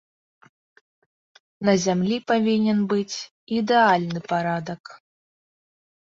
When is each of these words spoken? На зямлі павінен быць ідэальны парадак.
На 1.67 1.73
зямлі 1.83 2.17
павінен 2.31 2.79
быць 2.93 3.17
ідэальны 3.57 4.19
парадак. 4.31 4.83